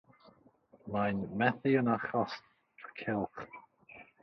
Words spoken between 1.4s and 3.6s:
methu yn achos y cylch.